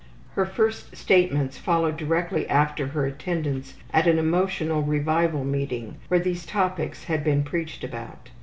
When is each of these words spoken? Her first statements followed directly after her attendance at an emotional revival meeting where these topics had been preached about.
Her 0.33 0.47
first 0.47 0.95
statements 0.97 1.59
followed 1.59 1.95
directly 1.95 2.49
after 2.49 2.87
her 2.87 3.05
attendance 3.05 3.75
at 3.93 4.07
an 4.07 4.17
emotional 4.17 4.81
revival 4.81 5.43
meeting 5.43 5.97
where 6.07 6.19
these 6.19 6.43
topics 6.43 7.03
had 7.03 7.23
been 7.23 7.43
preached 7.43 7.83
about. 7.83 8.31